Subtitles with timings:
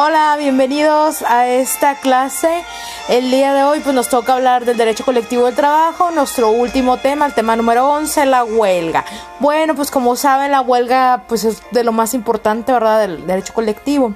[0.00, 2.62] Hola, bienvenidos a esta clase.
[3.08, 6.98] El día de hoy pues nos toca hablar del derecho colectivo del trabajo, nuestro último
[6.98, 9.04] tema, el tema número 11, la huelga.
[9.40, 13.00] Bueno, pues como saben, la huelga pues es de lo más importante, ¿verdad?
[13.00, 14.14] Del derecho colectivo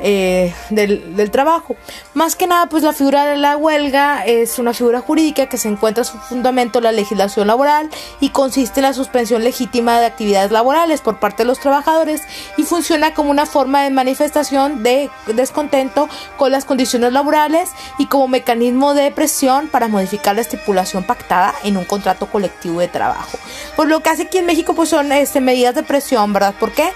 [0.00, 1.76] eh, del, del trabajo.
[2.14, 5.68] Más que nada, pues la figura de la huelga es una figura jurídica que se
[5.68, 7.88] encuentra su fundamento en la legislación laboral
[8.18, 12.22] y consiste en la suspensión legítima de actividades laborales por parte de los trabajadores
[12.56, 18.28] y funciona como una forma de manifestación de descontento con las condiciones laborales y como
[18.28, 23.38] mecanismo de presión para modificar la estipulación pactada en un contrato colectivo de trabajo.
[23.76, 26.54] Por lo que hace aquí en México pues son este, medidas de presión, ¿verdad?
[26.58, 26.92] ¿Por qué?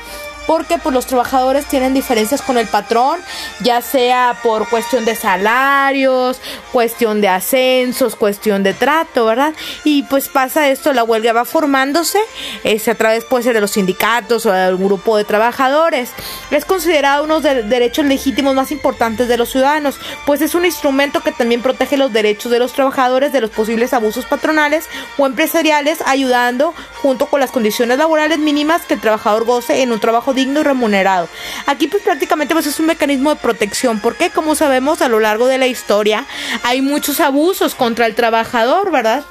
[0.47, 3.21] Porque pues los trabajadores tienen diferencias con el patrón,
[3.61, 6.41] ya sea por cuestión de salarios,
[6.73, 9.55] cuestión de ascensos, cuestión de trato, ¿verdad?
[9.85, 12.19] Y pues pasa esto, la huelga va formándose
[12.63, 16.11] este, a través de los sindicatos o del grupo de trabajadores.
[16.51, 20.65] Es considerado uno de los derechos legítimos más importantes de los ciudadanos, pues es un
[20.65, 25.27] instrumento que también protege los derechos de los trabajadores de los posibles abusos patronales o
[25.27, 30.33] empresariales, ayudando junto con las condiciones laborales mínimas que el trabajador goce en un trabajo
[30.33, 31.29] digno y remunerado.
[31.67, 35.47] Aquí pues prácticamente pues es un mecanismo de protección porque como sabemos a lo largo
[35.47, 36.25] de la historia
[36.63, 39.23] hay muchos abusos contra el trabajador, ¿verdad?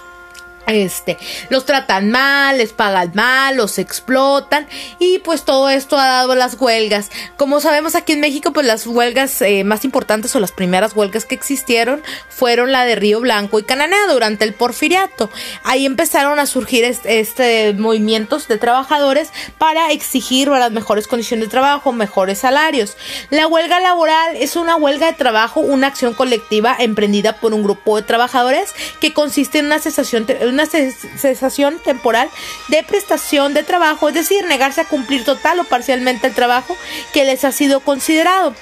[0.67, 1.17] Este,
[1.50, 4.67] los tratan mal, les pagan mal, los explotan
[5.00, 7.09] y pues todo esto ha dado las huelgas.
[7.38, 11.25] Como sabemos aquí en México pues las huelgas eh, más importantes o las primeras huelgas
[11.25, 15.30] que existieron fueron la de Río Blanco y Cananea durante el porfiriato.
[15.64, 21.92] Ahí empezaron a surgir este, movimientos de trabajadores para exigir las mejores condiciones de trabajo,
[21.92, 22.98] mejores salarios.
[23.30, 27.98] La huelga laboral es una huelga de trabajo, una acción colectiva emprendida por un grupo
[27.98, 32.29] de trabajadores que consiste en una cesación una cesación temporal
[32.69, 36.77] de prestación de trabajo, es decir, negarse a cumplir total o parcialmente el trabajo
[37.13, 38.55] que les ha sido considerado.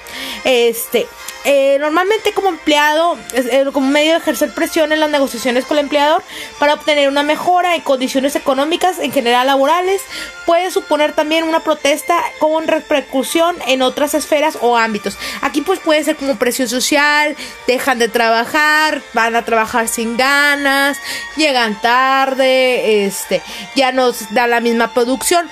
[0.44, 1.06] Este,
[1.44, 5.84] eh, normalmente como empleado, eh, como medio de ejercer presión en las negociaciones con el
[5.84, 6.22] empleador
[6.58, 10.02] para obtener una mejora en condiciones económicas, en general laborales,
[10.46, 15.18] puede suponer también una protesta con repercusión en otras esferas o ámbitos.
[15.40, 17.36] Aquí pues puede ser como presión social,
[17.66, 20.98] dejan de trabajar, van a trabajar sin ganas,
[21.36, 23.42] llegan tarde, este,
[23.74, 25.50] ya nos da la misma producción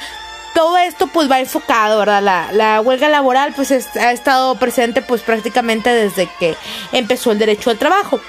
[0.54, 2.22] todo esto pues va enfocado, ¿verdad?
[2.22, 6.56] La, la huelga laboral pues ha estado presente pues prácticamente desde que
[6.92, 8.20] empezó el derecho al trabajo.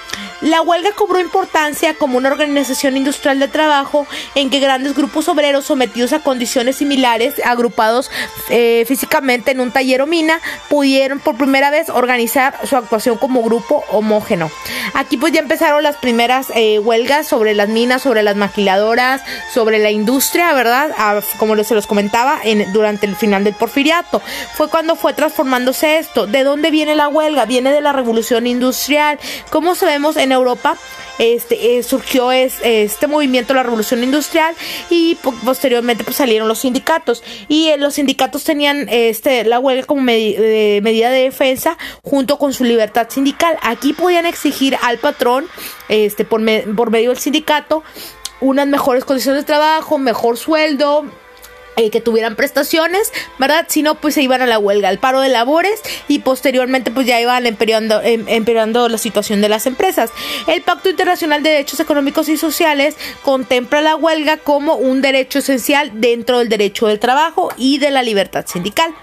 [0.42, 5.66] La huelga cobró importancia como una organización industrial de trabajo en que grandes grupos obreros
[5.66, 8.10] sometidos a condiciones similares, agrupados
[8.50, 13.42] eh, físicamente en un taller o mina, pudieron por primera vez organizar su actuación como
[13.42, 14.50] grupo homógeno.
[14.94, 19.22] Aquí pues ya empezaron las primeras eh, huelgas sobre las minas, sobre las maquiladoras,
[19.54, 20.90] sobre la industria, ¿verdad?
[20.98, 24.20] Ah, como se los comentaba en, durante el final del porfiriato.
[24.54, 26.26] Fue cuando fue transformándose esto.
[26.26, 27.44] ¿De dónde viene la huelga?
[27.44, 29.20] Viene de la revolución industrial.
[29.50, 30.76] Como sabemos Europa
[31.18, 34.54] este, eh, surgió este movimiento, la revolución industrial,
[34.90, 37.22] y posteriormente pues, salieron los sindicatos.
[37.48, 42.52] Y eh, los sindicatos tenían este, la huelga como eh, medida de defensa junto con
[42.52, 43.56] su libertad sindical.
[43.62, 45.46] Aquí podían exigir al patrón,
[45.88, 46.40] este, por,
[46.74, 47.84] por medio del sindicato,
[48.40, 51.06] unas mejores condiciones de trabajo, mejor sueldo,
[51.76, 53.66] eh, que tuvieran prestaciones, ¿verdad?
[53.68, 57.06] Si no, pues se iban a la huelga, al paro de labores y posteriormente pues
[57.06, 60.10] ya iban empeorando, em, empeorando la situación de las empresas.
[60.46, 66.00] El Pacto Internacional de Derechos Económicos y Sociales contempla la huelga como un derecho esencial
[66.00, 68.94] dentro del derecho del trabajo y de la libertad sindical.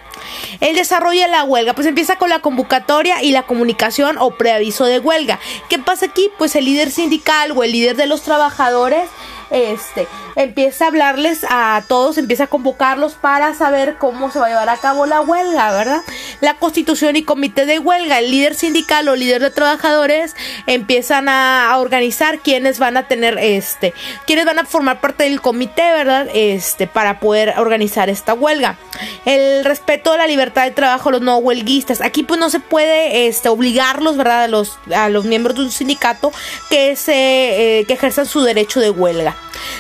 [0.60, 4.86] El desarrollo de la huelga, pues empieza con la convocatoria y la comunicación o preaviso
[4.86, 5.40] de huelga.
[5.70, 6.30] ¿Qué pasa aquí?
[6.38, 9.10] Pues el líder sindical o el líder de los trabajadores
[9.52, 14.50] este, empieza a hablarles a todos, empieza a convocarlos para saber cómo se va a
[14.50, 16.02] llevar a cabo la huelga, ¿verdad?
[16.42, 20.36] La constitución y comité de huelga, el líder sindical o líder de trabajadores
[20.68, 23.94] empiezan a, organizar quienes van a tener este,
[24.26, 26.28] quienes van a formar parte del comité, ¿verdad?
[26.34, 28.78] Este, para poder organizar esta huelga.
[29.26, 32.02] El respeto de la libertad de trabajo los no huelguistas.
[32.02, 34.44] Aquí pues no se puede este, obligarlos, ¿verdad?
[34.44, 36.32] A los, a los miembros de un sindicato
[36.70, 39.36] que, se, eh, que ejerzan su derecho de huelga.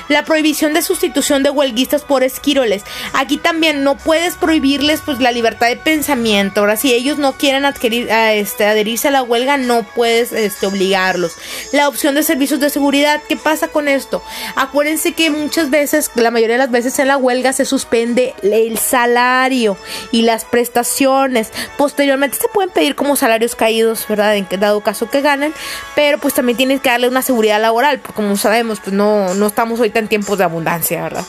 [0.07, 2.83] La prohibición de sustitución de huelguistas por esquiroles.
[3.13, 6.61] Aquí también no puedes prohibirles pues la libertad de pensamiento.
[6.61, 11.33] Ahora, si ellos no quieren este, adherirse a la huelga, no puedes este, obligarlos.
[11.71, 13.21] La opción de servicios de seguridad.
[13.27, 14.23] ¿Qué pasa con esto?
[14.55, 18.77] Acuérdense que muchas veces, la mayoría de las veces en la huelga se suspende el
[18.77, 19.77] salario salario
[20.11, 21.51] y las prestaciones.
[21.77, 24.35] Posteriormente se pueden pedir como salarios caídos, ¿verdad?
[24.35, 25.53] En dado caso que ganen,
[25.95, 29.47] pero pues también tienes que darle una seguridad laboral, porque como sabemos, pues no, no
[29.47, 31.25] estamos ahorita en tiempos de abundancia, ¿verdad?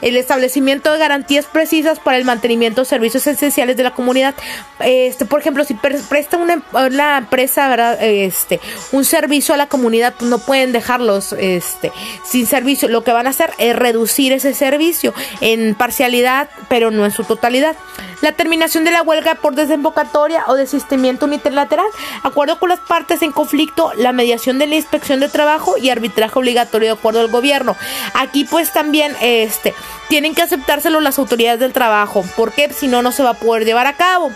[0.00, 4.34] El establecimiento de garantías precisas para el mantenimiento de servicios esenciales de la comunidad.
[4.80, 8.02] Este, por ejemplo, si presta una, una empresa, ¿verdad?
[8.02, 8.60] Este,
[8.92, 11.90] un servicio a la comunidad, pues no pueden dejarlos este,
[12.24, 12.88] sin servicio.
[12.88, 17.23] Lo que van a hacer es reducir ese servicio en parcialidad, pero no en su
[17.24, 17.76] totalidad.
[18.24, 21.84] La terminación de la huelga por desembocatoria o desistimiento unilateral,
[22.22, 26.38] acuerdo con las partes en conflicto, la mediación de la inspección de trabajo y arbitraje
[26.38, 27.76] obligatorio de acuerdo al gobierno.
[28.14, 29.74] Aquí pues también este
[30.08, 33.66] tienen que aceptárselo las autoridades del trabajo, porque si no no se va a poder
[33.66, 34.32] llevar a cabo.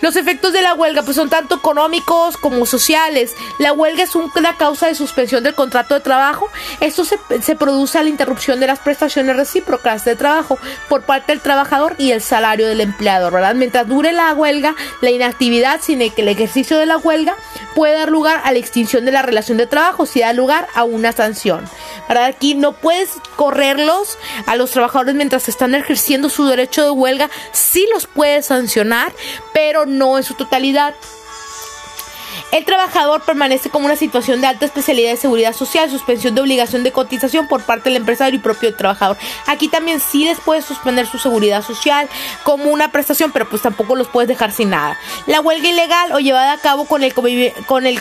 [0.00, 3.34] Los efectos de la huelga pues son tanto económicos como sociales.
[3.58, 6.48] La huelga es una causa de suspensión del contrato de trabajo.
[6.80, 7.18] Esto se,
[7.56, 12.12] produce a la interrupción de las prestaciones recíprocas de trabajo por parte del trabajador y
[12.12, 12.80] el salario del
[13.54, 17.36] Mientras dure la huelga, la inactividad sin el que el ejercicio de la huelga
[17.74, 20.84] puede dar lugar a la extinción de la relación de trabajo si da lugar a
[20.84, 21.64] una sanción.
[22.08, 27.86] Aquí no puedes correrlos a los trabajadores mientras están ejerciendo su derecho de huelga, sí
[27.92, 29.12] los puedes sancionar,
[29.52, 30.94] pero no en su totalidad.
[32.52, 36.82] El trabajador permanece como una situación de alta especialidad de seguridad social, suspensión de obligación
[36.82, 39.16] de cotización por parte del empresario y propio trabajador.
[39.46, 42.08] Aquí también sí les puedes suspender su seguridad social
[42.42, 44.98] como una prestación, pero pues tampoco los puedes dejar sin nada.
[45.26, 47.14] La huelga ilegal o llevada a cabo con el,
[47.66, 48.00] con el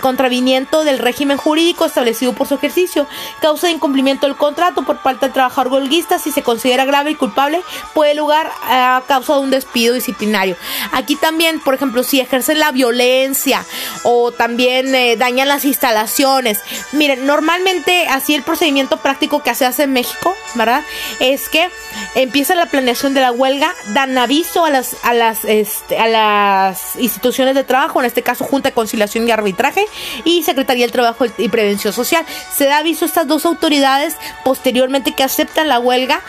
[0.83, 3.07] del régimen jurídico establecido por su ejercicio,
[3.41, 7.15] causa de incumplimiento del contrato por parte del trabajador huelguista si se considera grave y
[7.15, 7.61] culpable,
[7.93, 10.55] puede lugar a causa de un despido disciplinario.
[10.91, 13.63] Aquí también, por ejemplo, si ejercen la violencia
[14.03, 16.59] o también eh, dañan las instalaciones.
[16.93, 20.81] Miren, normalmente así el procedimiento práctico que se hace en México, ¿verdad?
[21.19, 21.69] Es que
[22.15, 26.95] empieza la planeación de la huelga, dan aviso a las, a las, este, a las
[26.95, 29.85] instituciones de trabajo, en este caso Junta de Conciliación y Arbitraje
[30.23, 32.25] y Secretaría del Trabajo y Prevención Social.
[32.55, 34.15] Se da aviso a estas dos autoridades
[34.45, 36.21] posteriormente que aceptan la huelga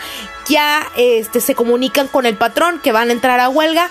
[0.49, 3.89] ya este, se comunican con el patrón que van a entrar a huelga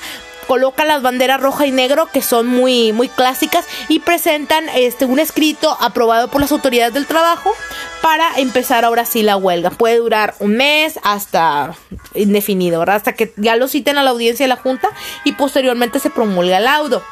[0.50, 5.20] colocan las banderas roja y negro que son muy, muy clásicas y presentan este, un
[5.20, 7.55] escrito aprobado por las autoridades del trabajo
[8.02, 9.70] para empezar ahora sí la huelga.
[9.70, 11.75] Puede durar un mes hasta
[12.14, 12.82] indefinido.
[12.82, 14.88] Hasta que ya lo citen a la audiencia de la Junta
[15.25, 17.02] y posteriormente se promulga el laudo.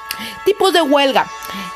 [0.45, 1.27] Tipos de huelga.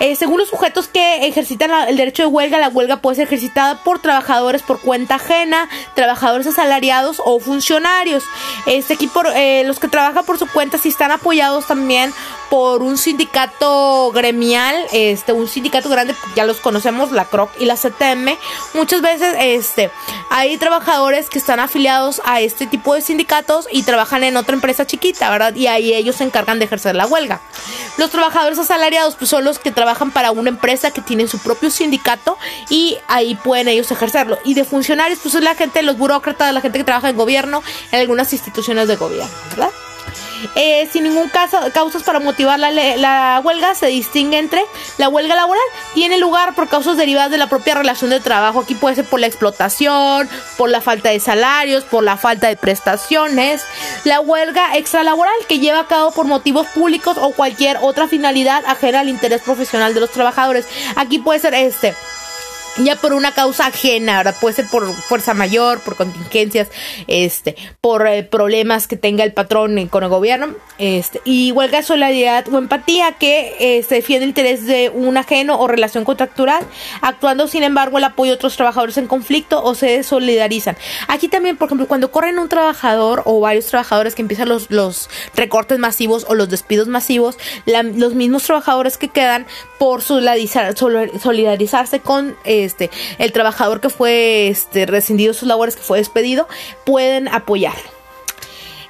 [0.00, 3.84] Eh, según los sujetos que ejercitan el derecho de huelga, la huelga puede ser ejercitada
[3.84, 8.24] por trabajadores por cuenta ajena, trabajadores asalariados o funcionarios.
[8.66, 12.12] Este aquí por eh, los que trabajan por su cuenta si están apoyados también
[12.50, 17.76] por un sindicato gremial, este un sindicato grande, ya los conocemos, la CROC y la
[17.76, 18.36] CTM.
[18.74, 19.90] Muchas veces este
[20.30, 24.86] hay trabajadores que están afiliados a este tipo de sindicatos y trabajan en otra empresa
[24.86, 25.54] chiquita, ¿verdad?
[25.54, 27.40] Y ahí ellos se encargan de ejercer la huelga.
[27.98, 31.70] Los trabajadores asalariados pues son los que trabajan para una empresa que tiene su propio
[31.70, 32.38] sindicato
[32.70, 34.38] y ahí pueden ellos ejercerlo.
[34.44, 37.62] Y de funcionarios pues es la gente, los burócratas, la gente que trabaja en gobierno,
[37.90, 39.70] en algunas instituciones de gobierno, ¿verdad?
[40.54, 44.62] Eh, sin ningún caso, causas para motivar la, la, huelga, se distingue entre
[44.98, 45.62] la huelga laboral,
[45.94, 48.60] tiene lugar por causas derivadas de la propia relación de trabajo.
[48.60, 52.56] Aquí puede ser por la explotación, por la falta de salarios, por la falta de
[52.56, 53.64] prestaciones.
[54.04, 59.00] La huelga extralaboral, que lleva a cabo por motivos públicos o cualquier otra finalidad ajena
[59.00, 60.66] al interés profesional de los trabajadores.
[60.96, 61.94] Aquí puede ser este
[62.78, 64.34] ya por una causa ajena, ¿verdad?
[64.40, 66.68] Puede ser por fuerza mayor, por contingencias,
[67.06, 72.48] este, por eh, problemas que tenga el patrón con el gobierno, este, y huelga solidaridad
[72.52, 76.64] o empatía que eh, se defiende el interés de un ajeno o relación contractual,
[77.00, 80.76] actuando sin embargo el apoyo de otros trabajadores en conflicto o se solidarizan.
[81.08, 85.10] Aquí también, por ejemplo, cuando corren un trabajador o varios trabajadores que empiezan los, los
[85.34, 89.46] recortes masivos o los despidos masivos, los mismos trabajadores que quedan
[89.78, 96.48] por solidarizarse con este el trabajador que fue este, rescindido sus labores, que fue despedido,
[96.84, 97.91] pueden apoyarlo.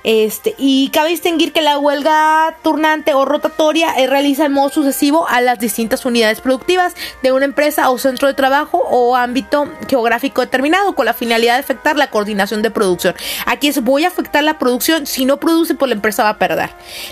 [0.04, 5.28] Este, y cabe distinguir que la huelga turnante o rotatoria eh, realiza en modo sucesivo
[5.28, 10.40] a las distintas unidades productivas de una empresa o centro de trabajo o ámbito geográfico
[10.40, 13.14] determinado con la finalidad de afectar la coordinación de producción.
[13.47, 16.38] Aquí es voy a afectar la producción, si no produce pues la empresa va a
[16.38, 16.71] perder.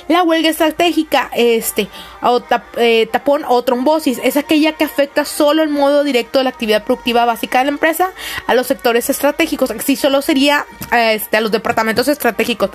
[0.09, 1.89] La huelga estratégica, este,
[2.23, 2.43] o
[2.77, 6.85] eh, tapón o trombosis es aquella que afecta solo el modo directo de la actividad
[6.85, 8.11] productiva básica de la empresa
[8.47, 9.71] a los sectores estratégicos.
[9.71, 12.71] Así solo sería este, a los departamentos estratégicos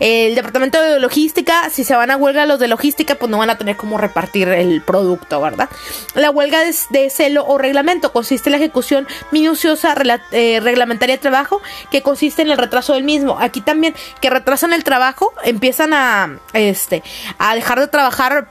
[0.00, 3.50] el departamento de logística, si se van a huelga los de logística, pues no van
[3.50, 5.68] a tener cómo repartir el producto, ¿verdad?
[6.14, 9.94] La huelga de, celo o reglamento consiste en la ejecución minuciosa
[10.32, 13.38] eh, reglamentaria de trabajo que consiste en el retraso del mismo.
[13.40, 17.02] Aquí también que retrasan el trabajo, empiezan a este
[17.38, 18.46] a dejar de trabajar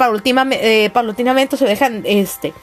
[0.52, 2.54] eh, paulatinamente, se dejan este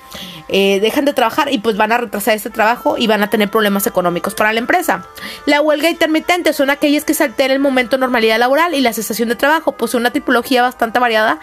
[0.49, 3.51] eh, dejan de trabajar y pues van a retrasar este trabajo y van a tener
[3.51, 5.07] problemas económicos para la empresa.
[5.47, 8.93] La huelga intermitente son aquellas que se altera el momento de normalidad laboral y la
[8.93, 9.73] cesación de trabajo.
[9.73, 11.41] Posee una tipología bastante variada.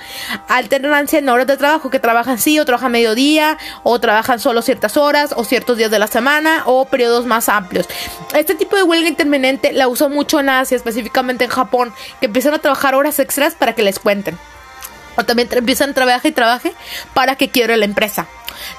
[0.48, 4.96] Alternancia en horas de trabajo que trabajan sí o trabajan mediodía o trabajan solo ciertas
[4.96, 7.88] horas o ciertos días de la semana o periodos más amplios.
[8.36, 12.54] Este tipo de huelga intermitente la uso mucho en Asia, específicamente en Japón, que empiezan
[12.54, 14.38] a trabajar horas extras para que les cuenten.
[15.20, 16.74] O también empiezan a trabajar y trabaje
[17.14, 18.28] para que quiebre la empresa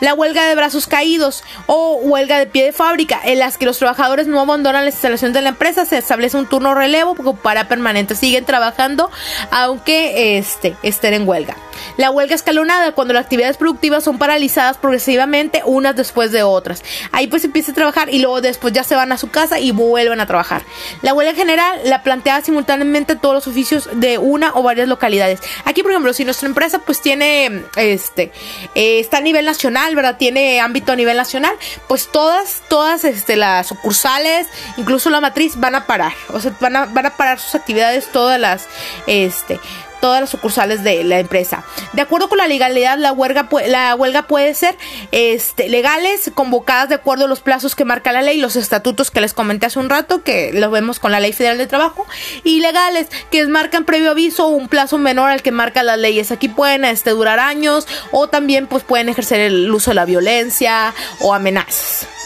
[0.00, 3.78] la huelga de brazos caídos o huelga de pie de fábrica, en las que los
[3.78, 8.14] trabajadores no abandonan la instalación de la empresa, se establece un turno relevo para permanente,
[8.14, 9.11] siguen trabajando
[9.50, 11.56] aunque este, estén en huelga.
[11.97, 16.82] La huelga escalonada, cuando las actividades productivas son paralizadas progresivamente unas después de otras.
[17.12, 19.70] Ahí pues empieza a trabajar y luego después ya se van a su casa y
[19.73, 20.62] vuelven a trabajar.
[21.02, 25.40] La huelga general la plantea simultáneamente todos los oficios de una o varias localidades.
[25.64, 28.31] Aquí, por ejemplo, si nuestra empresa pues tiene, este,
[28.77, 30.17] eh, está a nivel nacional, ¿verdad?
[30.17, 31.53] Tiene ámbito a nivel nacional,
[31.89, 34.47] pues todas, todas este, las sucursales,
[34.77, 36.13] incluso la matriz, van a parar.
[36.29, 38.69] O sea, van a, van a parar sus actividades todas las,
[39.09, 39.59] este,
[40.00, 41.64] todas las sucursales de la empresa.
[41.92, 44.76] De acuerdo con la legalidad, la huelga, la huelga puede ser
[45.12, 49.21] este, legales, convocadas de acuerdo a los plazos que marca la ley, los estatutos que
[49.21, 52.07] les comenté hace un rato, que lo vemos con la Ley Federal de Trabajo,
[52.45, 56.30] y legales, que marcan previo aviso un plazo menor al que marca las leyes.
[56.30, 60.95] Aquí pueden este, durar años o también pues, pueden ejercer el uso de la violencia
[61.21, 62.20] o amenazas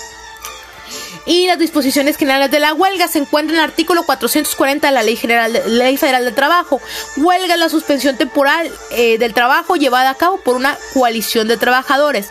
[1.26, 5.02] y las disposiciones generales de la huelga se encuentran en el artículo 440 de la
[5.02, 6.81] Ley, General Ley Federal de Trabajo.
[7.16, 12.28] Huelga la suspensión temporal eh, del trabajo llevada a cabo por una coalición de trabajadores.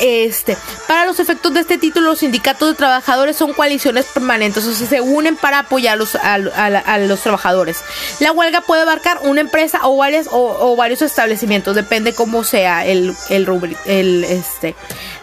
[0.00, 0.56] Este,
[0.88, 4.88] para los efectos de este título, los sindicatos de trabajadores son coaliciones permanentes, o sea,
[4.88, 7.82] se unen para apoyar a, los trabajadores.
[8.18, 13.14] La huelga puede abarcar una empresa o varias o, varios establecimientos, depende cómo sea el
[13.28, 14.74] el, el este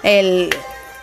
[0.03, 0.49] el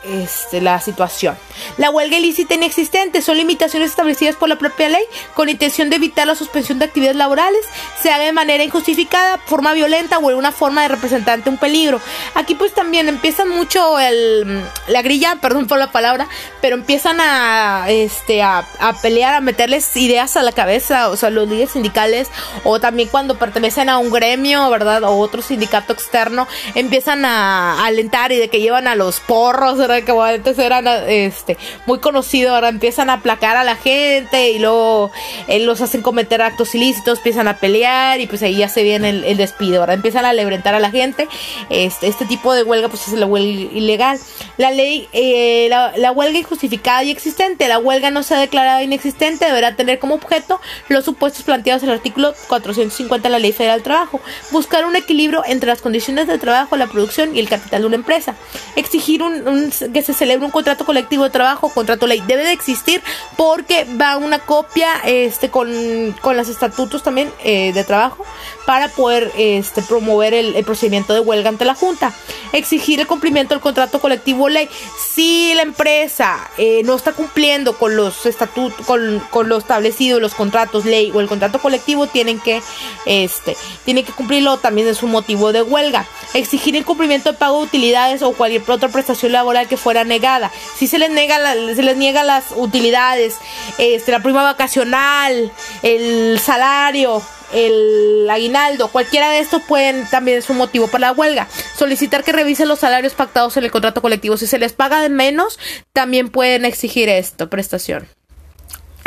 [0.08, 1.36] este, la situación.
[1.78, 5.02] La huelga ilícita inexistente son limitaciones establecidas por la propia ley
[5.34, 7.64] con intención de evitar la suspensión de actividades laborales,
[8.00, 12.00] se haga de manera injustificada, forma violenta o en una forma de representante un peligro.
[12.34, 16.28] Aquí pues también empiezan mucho el, la grilla, perdón por la palabra,
[16.60, 18.64] pero empiezan a, este, a,
[19.02, 22.28] pelear, a meterles ideas a la cabeza, o sea, los líderes sindicales
[22.64, 25.04] o también cuando pertenecen a un gremio, ¿verdad?
[25.04, 29.78] O otro sindicato externo, empiezan a, a alentar y de que llevan a los porros,
[29.78, 29.95] ¿verdad?
[30.04, 35.10] Que antes eran este, muy conocidos, ahora empiezan a aplacar a la gente y luego
[35.48, 39.10] eh, los hacen cometer actos ilícitos, empiezan a pelear y pues ahí ya se viene
[39.10, 41.28] el, despido, ahora empiezan a lebrentar a la gente.
[41.70, 44.18] Este, este tipo de huelga pues es la huelga ilegal.
[44.56, 49.44] La ley, eh, la, huelga injustificada y existente, la huelga no se ha declarado inexistente,
[49.44, 53.78] deberá tener como objeto los supuestos planteados en el artículo 450 de la Ley Federal
[53.78, 57.82] del Trabajo, buscar un equilibrio entre las condiciones de trabajo, la producción y el capital
[57.82, 58.34] de una empresa,
[58.76, 63.02] exigir un que se celebre un contrato colectivo de trabajo, contrato ley, debe de existir
[63.36, 68.24] porque va una copia este, con, con los estatutos también eh, de trabajo
[68.66, 72.12] para poder este, promover el, procedimiento de huelga ante la Junta.
[72.52, 74.68] Exigir el cumplimiento del contrato colectivo ley.
[74.98, 80.34] Si la empresa eh, no está cumpliendo con los estatutos, con, con lo establecido, los
[80.34, 82.60] contratos ley o el contrato colectivo, tienen que,
[83.04, 86.06] este, tienen que cumplirlo también es un motivo de huelga.
[86.36, 90.52] Exigir el cumplimiento de pago de utilidades o cualquier otra prestación laboral que fuera negada.
[90.76, 93.36] Si se les niega, se les niega las utilidades,
[93.78, 95.50] este, la prima vacacional,
[95.82, 97.22] el salario,
[97.54, 101.48] el aguinaldo, cualquiera de estos pueden también es un motivo para la huelga.
[101.76, 104.36] Solicitar que revisen los salarios pactados en el contrato colectivo.
[104.36, 105.58] Si se les paga de menos,
[105.94, 108.08] también pueden exigir esto, prestación.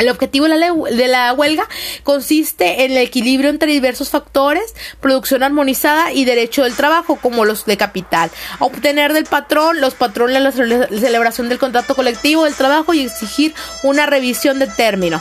[0.00, 1.68] El objetivo de la, huelga
[2.04, 7.66] consiste en el equilibrio entre diversos factores, producción armonizada y derecho del trabajo, como los
[7.66, 8.30] de capital.
[8.60, 14.06] Obtener del patrón, los patrones la celebración del contrato colectivo del trabajo y exigir una
[14.06, 15.20] revisión de término.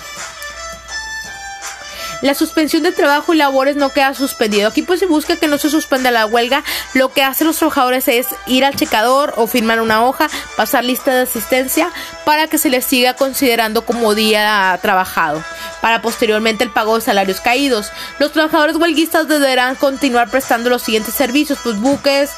[2.21, 4.67] La suspensión de trabajo y labores no queda suspendido.
[4.67, 6.63] Aquí pues se busca que no se suspenda la huelga.
[6.93, 11.13] Lo que hacen los trabajadores es ir al checador o firmar una hoja, pasar lista
[11.13, 11.89] de asistencia
[12.25, 15.43] para que se les siga considerando como día trabajado.
[15.81, 17.91] Para posteriormente el pago de salarios caídos.
[18.19, 22.31] Los trabajadores huelguistas deberán continuar prestando los siguientes servicios, pues buques,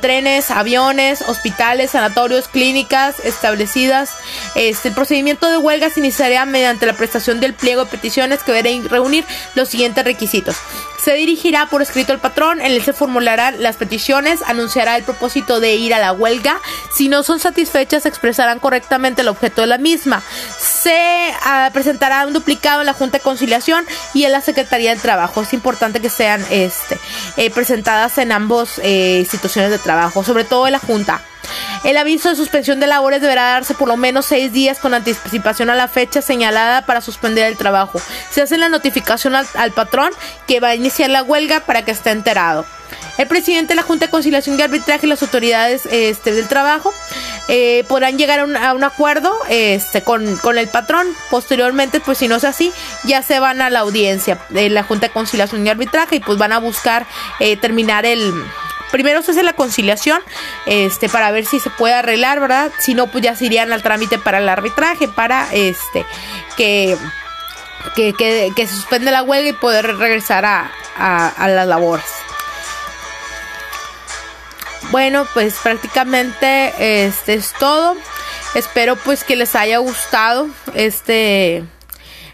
[0.00, 4.10] trenes, aviones, hospitales, sanatorios, clínicas establecidas.
[4.54, 8.52] Este, el procedimiento de huelga se iniciará mediante la prestación del pliego de peticiones que
[8.52, 10.56] deben reunir los siguientes requisitos.
[11.08, 15.58] Se dirigirá por escrito al patrón, en él se formularán las peticiones, anunciará el propósito
[15.58, 16.60] de ir a la huelga.
[16.94, 20.22] Si no son satisfechas, expresarán correctamente el objeto de la misma.
[20.58, 25.00] Se ah, presentará un duplicado en la Junta de Conciliación y en la Secretaría del
[25.00, 25.40] Trabajo.
[25.40, 26.98] Es importante que sean este,
[27.38, 31.22] eh, presentadas en ambas eh, instituciones de trabajo, sobre todo en la Junta.
[31.84, 35.70] El aviso de suspensión de labores deberá darse por lo menos seis días con anticipación
[35.70, 38.00] a la fecha señalada para suspender el trabajo.
[38.30, 40.10] Se hace la notificación al, patrón
[40.46, 42.64] que va a iniciar la huelga para que esté enterado.
[43.16, 46.94] El presidente de la Junta de Conciliación y Arbitraje y las autoridades este, del trabajo
[47.48, 51.06] eh, podrán llegar a un, acuerdo este, con, el patrón.
[51.30, 52.72] Posteriormente, pues si no es así,
[53.04, 56.38] ya se van a la audiencia de la Junta de Conciliación y Arbitraje y pues
[56.38, 57.06] van a buscar
[57.40, 58.32] eh, terminar el,
[58.90, 60.20] primero se hace la conciliación
[60.66, 62.70] este para ver si se puede arreglar, ¿verdad?
[62.78, 66.04] Si no, pues ya se irían al trámite para el arbitraje, para este
[66.56, 66.96] que,
[67.94, 72.06] que, que, suspende la huelga y poder regresar a, a, las labores.
[74.90, 77.96] Bueno, pues prácticamente este es todo.
[78.54, 81.64] Espero pues que les haya gustado este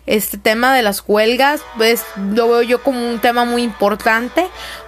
[0.07, 4.47] este tema de las huelgas, pues lo veo yo como un tema muy importante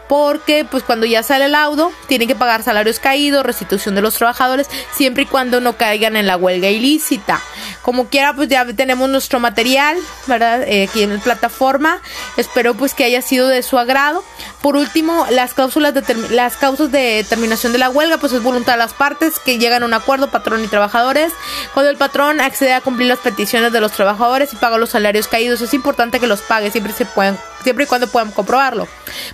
[0.09, 4.15] porque pues cuando ya sale el laudo tienen que pagar salarios caídos, restitución de los
[4.15, 7.41] trabajadores, siempre y cuando no caigan en la huelga ilícita.
[7.83, 9.97] Como quiera pues ya tenemos nuestro material,
[10.27, 10.63] ¿verdad?
[10.63, 12.01] Eh, aquí en la plataforma.
[12.37, 14.25] Espero pues que haya sido de su agrado.
[14.61, 18.73] Por último, las cláusulas de las causas de terminación de la huelga pues es voluntad
[18.73, 21.33] de las partes que llegan a un acuerdo patrón y trabajadores.
[21.75, 25.29] Cuando el patrón accede a cumplir las peticiones de los trabajadores y paga los salarios
[25.29, 28.87] caídos, es importante que los pague, siempre se pueden siempre y cuando puedan comprobarlo.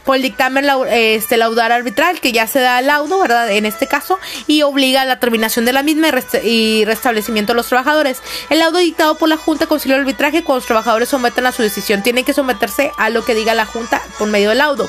[0.06, 3.50] Por el dictamen este, laudar arbitral, que ya se da el laudo, ¿verdad?
[3.50, 6.08] En este caso, y obliga a la terminación de la misma
[6.42, 8.22] y, restablecimiento de los trabajadores.
[8.48, 11.60] El laudo dictado por la Junta concilió el arbitraje cuando los trabajadores someten a su
[11.62, 12.02] decisión.
[12.02, 14.88] Tienen que someterse a lo que diga la Junta por medio del laudo.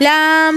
[0.00, 0.52] La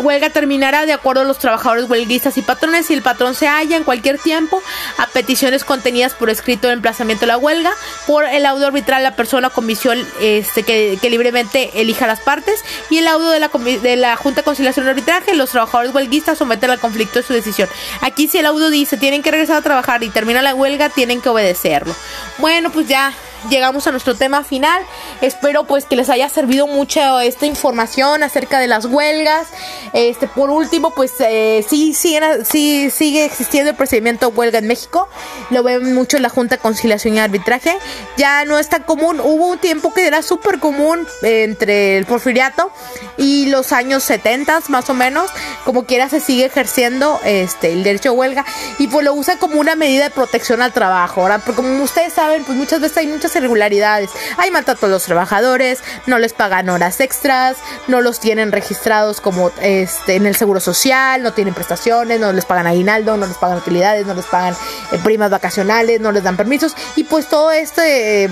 [0.00, 3.76] huelga terminará de acuerdo a los trabajadores huelguistas y patrones si el patrón se halla
[3.76, 4.62] en cualquier tiempo
[4.98, 7.72] a peticiones contenidas por escrito de emplazamiento de la huelga
[8.06, 13.08] por el audio arbitral la persona comisión este, que, libremente elija las partes y el
[13.08, 16.78] audio de la, de la Junta de Conciliación y Arbitraje los trabajadores huelguistas someten al
[16.78, 17.68] conflicto de su decisión.
[18.02, 21.20] Aquí si el audio dice tienen que regresar a trabajar y termina la huelga tienen
[21.20, 21.94] que obedecerlo.
[22.38, 23.14] Bueno pues ya
[23.50, 24.82] llegamos a nuestro tema final.
[25.20, 29.48] Espero pues que les haya servido mucho esta información acerca de las huelgas.
[29.92, 35.08] Este, por último, pues eh, sí, sí, sigue existiendo el procedimiento de huelga en México.
[35.50, 37.76] Lo ven mucho en la Junta de Conciliación y Arbitraje.
[38.16, 39.20] Ya no es tan común.
[39.20, 42.70] Hubo un tiempo que era súper común entre el porfiriato
[43.16, 45.30] y los años 70 más o menos.
[45.64, 48.44] Como quiera se sigue ejerciendo este, el derecho a huelga
[48.78, 51.28] y pues lo usa como una medida de protección al trabajo.
[51.44, 54.10] Porque como ustedes saben, pues muchas veces hay muchas irregularidades.
[54.36, 59.50] Hay maltrato a los trabajadores, no les pagan horas extras, no los tienen registrados como
[59.60, 63.58] este en el seguro social, no tienen prestaciones, no les pagan aguinaldo, no les pagan
[63.58, 64.54] utilidades, no les pagan
[64.92, 68.30] eh, primas vacacionales, no les dan permisos y pues todo este eh,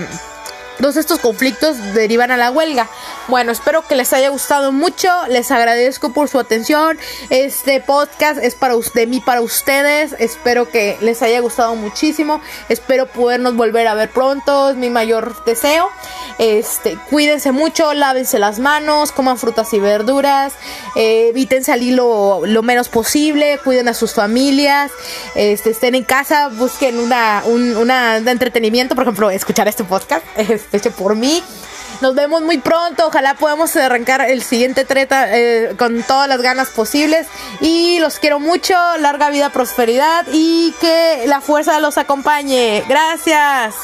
[0.78, 2.88] todos estos conflictos derivan a la huelga.
[3.28, 5.08] Bueno, espero que les haya gustado mucho.
[5.28, 6.98] Les agradezco por su atención.
[7.30, 10.14] Este podcast es para de mí para ustedes.
[10.18, 12.40] Espero que les haya gustado muchísimo.
[12.68, 14.70] Espero podernos volver a ver pronto.
[14.70, 15.90] Es mi mayor deseo.
[16.38, 20.52] Este, cuídense mucho, lávense las manos, coman frutas y verduras,
[20.94, 24.90] eh, eviten salir lo, menos posible, cuiden a sus familias,
[25.34, 27.90] este, estén en casa, busquen una, un
[28.28, 30.24] entretenimiento, por ejemplo, escuchar este podcast.
[30.72, 31.42] hecho por mí.
[32.00, 33.06] Nos vemos muy pronto.
[33.06, 37.26] Ojalá podamos arrancar el siguiente treta eh, con todas las ganas posibles.
[37.60, 38.74] Y los quiero mucho.
[38.98, 42.84] Larga vida, prosperidad y que la fuerza los acompañe.
[42.88, 43.74] Gracias.